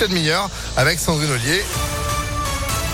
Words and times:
demi-heure 0.00 0.50
avec 0.76 0.98
Sandrine 0.98 1.30
Ollier. 1.30 1.62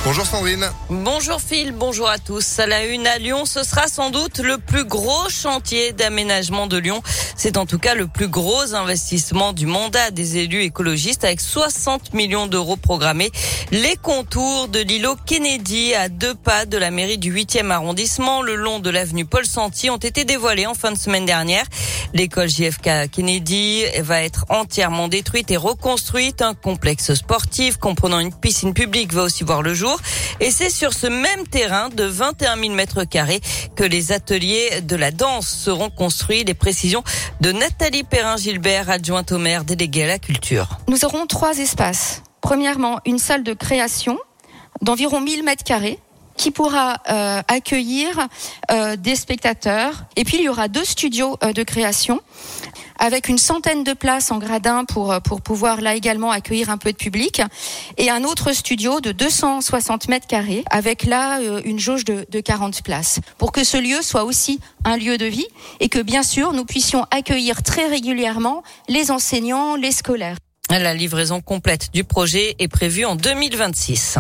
Bonjour 0.03 0.25
Sandrine. 0.25 0.71
Bonjour 0.89 1.43
Phil, 1.43 1.73
bonjour 1.73 2.09
à 2.09 2.19
tous. 2.19 2.59
À 2.59 2.67
la 2.67 2.87
une 2.87 3.07
à 3.07 3.19
Lyon, 3.19 3.45
ce 3.45 3.63
sera 3.63 3.87
sans 3.87 4.09
doute 4.09 4.39
le 4.39 4.57
plus 4.57 4.85
gros 4.85 5.29
chantier 5.29 5.93
d'aménagement 5.93 6.67
de 6.67 6.79
Lyon. 6.79 7.03
C'est 7.37 7.59
en 7.59 7.67
tout 7.67 7.79
cas 7.79 7.95
le 7.95 8.07
plus 8.07 8.29
gros 8.29 8.75
investissement 8.75 9.53
du 9.53 9.67
mandat 9.67 10.11
des 10.11 10.39
élus 10.39 10.63
écologistes 10.63 11.25
avec 11.25 11.43
60 11.43 12.15
millions 12.15 12.47
d'euros 12.47 12.77
programmés. 12.77 13.31
Les 13.73 13.95
contours 13.97 14.69
de 14.69 14.81
l'îlot 14.81 15.17
Kennedy 15.27 15.95
à 15.95 16.09
deux 16.09 16.35
pas 16.35 16.65
de 16.65 16.79
la 16.79 16.91
mairie 16.91 17.19
du 17.19 17.33
8e 17.35 17.71
arrondissement 17.71 18.41
le 18.41 18.55
long 18.55 18.79
de 18.79 18.89
l'avenue 18.89 19.27
Paul 19.27 19.45
Santy 19.45 19.91
ont 19.91 19.99
été 19.99 20.25
dévoilés 20.25 20.67
en 20.67 20.75
fin 20.75 20.93
de 20.93 20.99
semaine 20.99 21.27
dernière. 21.27 21.67
L'école 22.15 22.49
JFK 22.49 23.11
Kennedy 23.13 23.85
va 23.99 24.23
être 24.23 24.47
entièrement 24.49 25.09
détruite 25.09 25.51
et 25.51 25.59
reconstruite. 25.59 26.41
Un 26.41 26.55
complexe 26.55 27.13
sportif 27.13 27.77
comprenant 27.77 28.19
une 28.19 28.33
piscine 28.33 28.73
publique 28.73 29.13
va 29.13 29.25
aussi 29.25 29.45
voir 29.45 29.61
le 29.61 29.75
jour. 29.75 29.90
Et 30.41 30.51
c'est 30.51 30.71
sur 30.71 30.93
ce 30.93 31.07
même 31.07 31.47
terrain 31.47 31.89
de 31.89 32.05
21 32.05 32.57
000 32.57 32.75
mètres 32.75 33.05
carrés 33.05 33.41
que 33.77 33.85
les 33.85 34.13
ateliers 34.13 34.81
de 34.83 34.97
la 34.97 35.11
danse 35.11 35.49
seront 35.49 35.91
construits. 35.91 36.45
Les 36.45 36.55
précisions 36.55 37.03
de 37.41 37.53
Nathalie 37.53 38.05
Perrin-Gilbert, 38.05 38.91
adjointe 38.91 39.33
au 39.33 39.39
maire 39.39 39.65
déléguée 39.65 40.05
à 40.05 40.09
la 40.09 40.19
culture. 40.19 40.79
Nous 40.89 41.05
aurons 41.05 41.27
trois 41.27 41.59
espaces. 41.59 42.23
Premièrement, 42.41 43.01
une 43.05 43.19
salle 43.19 43.43
de 43.43 43.53
création 43.53 44.19
d'environ 44.83 45.21
1000 45.21 45.45
mètres 45.45 45.65
carrés 45.65 45.99
qui 46.41 46.51
pourra 46.51 47.03
euh, 47.11 47.43
accueillir 47.49 48.27
euh, 48.71 48.97
des 48.97 49.15
spectateurs. 49.15 50.05
Et 50.17 50.25
puis 50.25 50.39
il 50.39 50.45
y 50.45 50.49
aura 50.49 50.69
deux 50.69 50.87
studios 50.87 51.37
euh, 51.45 51.53
de 51.53 51.63
création 51.63 52.19
avec 52.99 53.29
une 53.29 53.37
centaine 53.37 53.85
de 53.85 53.93
places 53.93 54.31
en 54.31 54.39
gradin 54.39 54.87
pour, 54.87 55.21
pour 55.23 55.43
pouvoir 55.43 55.83
là 55.83 55.95
également 55.95 56.31
accueillir 56.31 56.71
un 56.71 56.77
peu 56.77 56.93
de 56.93 56.97
public, 56.99 57.41
et 57.97 58.11
un 58.11 58.25
autre 58.25 58.53
studio 58.53 59.01
de 59.01 59.11
260 59.11 60.09
mètres 60.09 60.27
carrés, 60.27 60.65
avec 60.71 61.05
là 61.05 61.41
une 61.65 61.79
jauge 61.79 62.05
de, 62.05 62.27
de 62.29 62.41
40 62.41 62.83
places, 62.83 63.21
pour 63.39 63.53
que 63.53 63.65
ce 63.65 63.79
lieu 63.79 64.03
soit 64.03 64.25
aussi 64.25 64.61
un 64.85 64.99
lieu 64.99 65.17
de 65.17 65.25
vie, 65.25 65.47
et 65.81 65.89
que 65.89 65.99
bien 65.99 66.23
sûr 66.23 66.53
nous 66.53 66.67
puissions 66.67 67.07
accueillir 67.11 67.63
très 67.63 67.87
régulièrement 67.87 68.63
les 68.87 69.11
enseignants, 69.11 69.77
les 69.77 69.93
scolaires. 69.93 70.37
La 70.69 70.93
livraison 70.93 71.41
complète 71.41 71.89
du 71.95 72.05
projet 72.05 72.55
est 72.59 72.69
prévue 72.69 73.07
en 73.07 73.17
2026. 73.17 74.19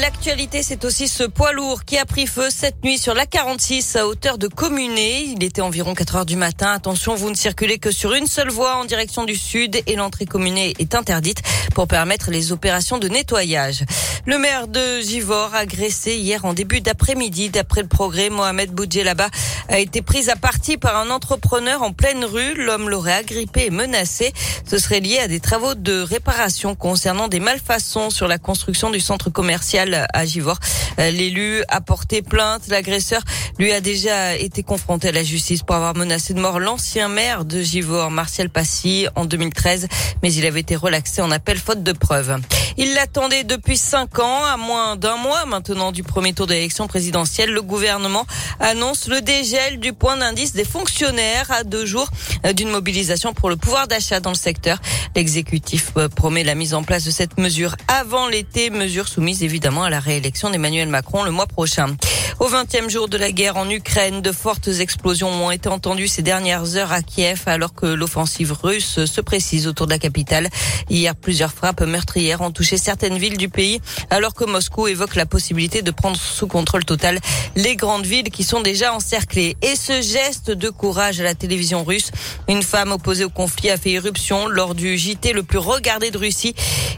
L'actualité, 0.00 0.62
c'est 0.62 0.86
aussi 0.86 1.06
ce 1.06 1.22
poids 1.22 1.52
lourd 1.52 1.84
qui 1.84 1.98
a 1.98 2.06
pris 2.06 2.26
feu 2.26 2.48
cette 2.48 2.82
nuit 2.82 2.96
sur 2.96 3.12
la 3.14 3.26
46 3.26 3.96
à 3.96 4.06
hauteur 4.06 4.38
de 4.38 4.48
Communé. 4.48 5.24
Il 5.24 5.44
était 5.44 5.60
environ 5.60 5.92
4 5.94 6.16
heures 6.16 6.26
du 6.26 6.36
matin. 6.36 6.72
Attention, 6.72 7.14
vous 7.14 7.28
ne 7.28 7.34
circulez 7.34 7.78
que 7.78 7.90
sur 7.90 8.14
une 8.14 8.26
seule 8.26 8.48
voie 8.48 8.76
en 8.76 8.86
direction 8.86 9.24
du 9.24 9.36
sud 9.36 9.82
et 9.86 9.96
l'entrée 9.96 10.24
Communé 10.24 10.72
est 10.78 10.94
interdite 10.94 11.42
pour 11.74 11.88
permettre 11.88 12.30
les 12.30 12.52
opérations 12.52 12.98
de 12.98 13.08
nettoyage. 13.08 13.84
Le 14.24 14.38
maire 14.38 14.66
de 14.66 15.00
Givor, 15.00 15.54
agressé 15.54 16.16
hier 16.16 16.44
en 16.44 16.54
début 16.54 16.80
d'après-midi, 16.80 17.50
d'après 17.50 17.82
le 17.82 17.88
progrès, 17.88 18.30
Mohamed 18.30 18.70
Boudjelaba 18.70 19.28
a 19.68 19.78
été 19.78 20.00
pris 20.00 20.30
à 20.30 20.36
partie 20.36 20.78
par 20.78 20.96
un 20.96 21.10
entrepreneur 21.10 21.82
en 21.82 21.92
pleine 21.92 22.24
rue. 22.24 22.54
L'homme 22.54 22.88
l'aurait 22.88 23.12
agrippé 23.12 23.66
et 23.66 23.70
menacé. 23.70 24.32
Ce 24.68 24.78
serait 24.78 25.00
lié 25.00 25.18
à 25.18 25.28
des 25.28 25.40
travaux 25.40 25.74
de 25.74 26.00
réparation 26.00 26.74
concernant 26.76 27.28
des 27.28 27.40
malfaçons 27.40 28.10
sur 28.10 28.26
la 28.26 28.38
construction 28.38 28.90
du 28.90 29.00
centre 29.00 29.28
commercial 29.28 29.81
à 30.12 30.24
Givor. 30.24 30.58
Euh, 30.98 31.10
l'élu 31.10 31.62
a 31.68 31.80
porté 31.80 32.22
plainte. 32.22 32.68
L'agresseur 32.68 33.22
lui 33.58 33.72
a 33.72 33.80
déjà 33.80 34.36
été 34.36 34.62
confronté 34.62 35.08
à 35.08 35.12
la 35.12 35.24
justice 35.24 35.62
pour 35.62 35.76
avoir 35.76 35.96
menacé 35.96 36.34
de 36.34 36.40
mort 36.40 36.60
l'ancien 36.60 37.08
maire 37.08 37.44
de 37.44 37.60
Givor, 37.60 38.10
Martial 38.10 38.48
Passy, 38.48 39.06
en 39.16 39.24
2013, 39.24 39.88
mais 40.22 40.32
il 40.32 40.46
avait 40.46 40.60
été 40.60 40.76
relaxé 40.76 41.22
en 41.22 41.30
appel 41.30 41.58
faute 41.58 41.82
de 41.82 41.92
preuves. 41.92 42.36
Il 42.78 42.94
l'attendait 42.94 43.44
depuis 43.44 43.76
cinq 43.76 44.18
ans, 44.18 44.44
à 44.44 44.56
moins 44.56 44.96
d'un 44.96 45.16
mois 45.16 45.44
maintenant 45.46 45.92
du 45.92 46.02
premier 46.02 46.32
tour 46.32 46.46
de 46.46 46.54
l'élection 46.54 46.86
présidentielle. 46.86 47.50
Le 47.50 47.62
gouvernement 47.62 48.26
annonce 48.60 49.08
le 49.08 49.20
dégel 49.20 49.78
du 49.78 49.92
point 49.92 50.16
d'indice 50.16 50.52
des 50.52 50.64
fonctionnaires 50.64 51.50
à 51.50 51.64
deux 51.64 51.86
jours 51.86 52.08
d'une 52.54 52.70
mobilisation 52.70 53.34
pour 53.34 53.50
le 53.50 53.56
pouvoir 53.56 53.88
d'achat 53.88 54.20
dans 54.20 54.30
le 54.30 54.36
secteur. 54.36 54.78
L'exécutif 55.14 55.90
euh, 55.96 56.08
promet 56.08 56.44
la 56.44 56.54
mise 56.54 56.74
en 56.74 56.82
place 56.82 57.04
de 57.04 57.10
cette 57.10 57.38
mesure 57.38 57.76
avant 57.88 58.28
l'été, 58.28 58.70
mesure 58.70 59.08
soumise 59.08 59.42
évidemment 59.42 59.61
à 59.64 59.90
la 59.90 60.00
réélection 60.00 60.50
d'Emmanuel 60.50 60.88
Macron 60.88 61.22
le 61.22 61.30
mois 61.30 61.46
prochain. 61.46 61.94
Au 62.40 62.48
20e 62.48 62.88
jour 62.88 63.08
de 63.08 63.18
la 63.18 63.30
guerre 63.30 63.56
en 63.56 63.68
Ukraine, 63.68 64.22
de 64.22 64.32
fortes 64.32 64.68
explosions 64.68 65.28
ont 65.28 65.50
été 65.50 65.68
entendues 65.68 66.08
ces 66.08 66.22
dernières 66.22 66.76
heures 66.76 66.90
à 66.90 67.02
Kiev 67.02 67.42
alors 67.46 67.74
que 67.74 67.86
l'offensive 67.86 68.52
russe 68.52 69.04
se 69.04 69.20
précise 69.20 69.66
autour 69.66 69.86
de 69.86 69.92
la 69.92 69.98
capitale. 69.98 70.48
Hier, 70.88 71.14
plusieurs 71.14 71.52
frappes 71.52 71.82
meurtrières 71.82 72.40
ont 72.40 72.50
touché 72.50 72.78
certaines 72.78 73.18
villes 73.18 73.36
du 73.36 73.48
pays 73.48 73.80
alors 74.10 74.34
que 74.34 74.44
Moscou 74.44 74.88
évoque 74.88 75.14
la 75.14 75.26
possibilité 75.26 75.82
de 75.82 75.90
prendre 75.90 76.16
sous 76.16 76.46
contrôle 76.46 76.84
total 76.84 77.20
les 77.54 77.76
grandes 77.76 78.06
villes 78.06 78.30
qui 78.30 78.44
sont 78.44 78.60
déjà 78.60 78.94
encerclées. 78.94 79.56
Et 79.62 79.76
ce 79.76 80.00
geste 80.00 80.50
de 80.50 80.70
courage 80.70 81.20
à 81.20 81.24
la 81.24 81.34
télévision 81.34 81.84
russe, 81.84 82.10
une 82.48 82.62
femme 82.62 82.92
opposée 82.92 83.24
au 83.24 83.30
conflit 83.30 83.70
a 83.70 83.76
fait 83.76 83.90
irruption 83.90 84.48
lors 84.48 84.74
du 84.74 84.96
JT 84.96 85.32
le 85.32 85.42
plus 85.42 85.58
regardé 85.58 86.10
de 86.10 86.18
Russie 86.18 86.54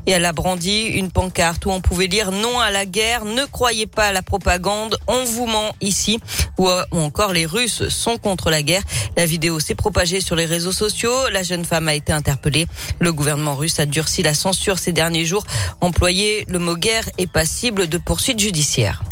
et 0.06 0.12
elle 0.12 0.24
a 0.24 0.32
brandi 0.32 0.84
une 0.84 1.10
pancarte 1.10 1.66
où 1.66 1.70
on 1.70 1.80
pouvait 1.80 2.06
lire 2.06 2.30
non 2.30 2.60
à 2.60 2.70
la 2.70 2.86
guerre, 2.86 3.24
ne 3.24 3.44
croyez 3.44 3.86
pas 3.86 4.06
à 4.06 4.12
la 4.12 4.22
propagande, 4.22 4.96
vous 5.34 5.46
ment 5.46 5.74
ici 5.80 6.20
ou, 6.58 6.68
encore 6.92 7.32
les 7.32 7.46
Russes 7.46 7.88
sont 7.88 8.16
contre 8.16 8.50
la 8.50 8.62
guerre. 8.62 8.82
La 9.16 9.26
vidéo 9.26 9.60
s'est 9.60 9.74
propagée 9.74 10.20
sur 10.20 10.36
les 10.36 10.46
réseaux 10.46 10.72
sociaux. 10.72 11.28
La 11.32 11.42
jeune 11.42 11.64
femme 11.64 11.88
a 11.88 11.94
été 11.94 12.12
interpellée. 12.12 12.66
Le 13.00 13.12
gouvernement 13.12 13.56
russe 13.56 13.80
a 13.80 13.86
durci 13.86 14.22
la 14.22 14.34
censure 14.34 14.78
ces 14.78 14.92
derniers 14.92 15.24
jours. 15.24 15.44
Employer 15.80 16.44
le 16.48 16.58
mot 16.58 16.76
guerre 16.76 17.08
est 17.18 17.30
passible 17.30 17.88
de 17.88 17.98
poursuites 17.98 18.40
judiciaires. 18.40 19.02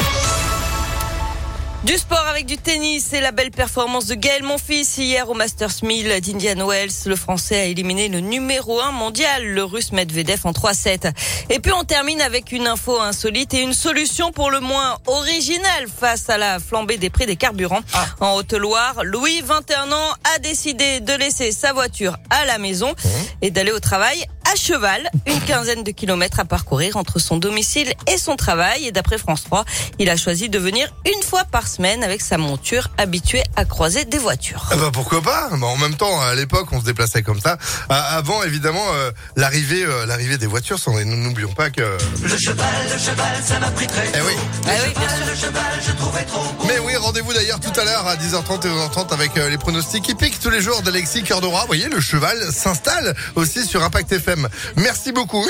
Du 1.84 1.98
sport 1.98 2.24
avec 2.28 2.46
du 2.46 2.58
tennis 2.58 3.12
et 3.12 3.20
la 3.20 3.32
belle 3.32 3.50
performance 3.50 4.06
de 4.06 4.14
Gaël 4.14 4.44
Monfils 4.44 4.86
hier 4.98 5.28
au 5.28 5.34
Masters 5.34 5.82
1000 5.82 6.20
d'Indian 6.20 6.64
Wells. 6.64 6.92
Le 7.06 7.16
Français 7.16 7.56
a 7.58 7.64
éliminé 7.64 8.08
le 8.08 8.20
numéro 8.20 8.80
1 8.80 8.92
mondial, 8.92 9.44
le 9.44 9.64
Russe 9.64 9.90
Medvedev 9.90 10.42
en 10.44 10.52
3-7. 10.52 11.12
Et 11.50 11.58
puis 11.58 11.72
on 11.72 11.82
termine 11.82 12.20
avec 12.20 12.52
une 12.52 12.68
info 12.68 13.00
insolite 13.00 13.52
et 13.54 13.62
une 13.62 13.74
solution 13.74 14.30
pour 14.30 14.52
le 14.52 14.60
moins 14.60 14.98
originale 15.08 15.88
face 15.88 16.30
à 16.30 16.38
la 16.38 16.60
flambée 16.60 16.98
des 16.98 17.10
prix 17.10 17.26
des 17.26 17.34
carburants. 17.34 17.82
Ah. 17.94 18.06
En 18.20 18.36
Haute-Loire, 18.36 19.02
Louis, 19.02 19.40
21 19.44 19.90
ans, 19.90 20.12
a 20.36 20.38
décidé 20.38 21.00
de 21.00 21.14
laisser 21.14 21.50
sa 21.50 21.72
voiture 21.72 22.16
à 22.30 22.44
la 22.44 22.58
maison 22.58 22.92
mmh. 22.92 23.08
et 23.42 23.50
d'aller 23.50 23.72
au 23.72 23.80
travail 23.80 24.24
à 24.52 24.56
cheval, 24.56 25.10
une 25.26 25.40
quinzaine 25.40 25.82
de 25.82 25.90
kilomètres 25.90 26.40
à 26.40 26.44
parcourir 26.44 26.96
entre 26.96 27.18
son 27.18 27.36
domicile 27.36 27.92
et 28.06 28.18
son 28.18 28.36
travail. 28.36 28.86
Et 28.86 28.92
d'après 28.92 29.18
France 29.18 29.44
3, 29.44 29.64
il 29.98 30.10
a 30.10 30.16
choisi 30.16 30.48
de 30.48 30.58
venir 30.58 30.92
une 31.06 31.22
fois 31.22 31.44
par 31.44 31.66
semaine 31.68 32.02
avec 32.04 32.20
sa 32.20 32.38
monture 32.38 32.88
habituée 32.98 33.42
à 33.56 33.64
croiser 33.64 34.04
des 34.04 34.18
voitures. 34.18 34.68
Ah 34.70 34.76
bah 34.76 34.90
pourquoi 34.92 35.22
pas? 35.22 35.48
Bah 35.52 35.66
En 35.66 35.76
même 35.76 35.94
temps, 35.94 36.20
à 36.20 36.34
l'époque, 36.34 36.68
on 36.72 36.80
se 36.80 36.84
déplaçait 36.84 37.22
comme 37.22 37.40
ça. 37.40 37.56
Ah, 37.88 38.16
avant, 38.16 38.42
évidemment, 38.42 38.84
euh, 38.92 39.10
l'arrivée, 39.36 39.84
euh, 39.84 40.06
l'arrivée 40.06 40.38
des 40.38 40.46
voitures. 40.46 40.78
Nous 40.86 41.16
n'oublions 41.16 41.52
pas 41.52 41.70
que 41.70 41.82
le 42.22 42.36
cheval, 42.36 42.66
le 42.92 42.98
cheval, 42.98 43.42
ça 43.42 43.58
m'a 43.58 43.70
pris 43.70 43.86
très. 43.86 44.10
Eh 44.14 44.20
oui. 44.20 44.34
Ah 44.66 44.70
oui, 44.84 44.92
bien 44.98 45.08
sûr. 45.08 45.26
Le 45.26 45.34
cheval, 45.34 45.80
je 45.86 45.92
trouvais 45.92 46.24
trop. 46.24 46.42
Mais 46.66 46.78
oui, 46.80 46.96
rendez-vous 46.96 47.32
d'ailleurs 47.32 47.60
tout 47.60 47.78
à 47.78 47.84
l'heure 47.84 48.06
à 48.06 48.16
10h30 48.16 48.66
et 48.66 48.70
11h30 48.70 49.12
avec 49.12 49.36
euh, 49.36 49.48
les 49.48 49.58
pronostics 49.58 50.02
qui 50.04 50.14
piquent 50.14 50.40
tous 50.40 50.50
les 50.50 50.60
jours 50.60 50.82
d'Alexis 50.82 51.22
Cœur 51.22 51.40
de 51.40 51.46
Roi. 51.46 51.60
Vous 51.62 51.66
voyez, 51.68 51.88
le 51.88 52.00
cheval 52.00 52.38
s'installe 52.52 53.14
aussi 53.34 53.64
sur 53.64 53.82
Impact 53.82 54.12
FM. 54.12 54.41
Merci 54.76 55.12
beaucoup. 55.12 55.46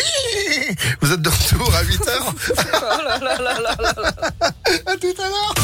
Vous 1.00 1.12
êtes 1.12 1.22
de 1.22 1.28
retour 1.28 1.74
à 1.74 1.82
8h. 1.82 2.10
à 4.86 4.96
tout 4.96 5.14
à 5.18 5.28
l'heure. 5.28 5.54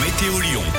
Météolion.net 0.00 0.71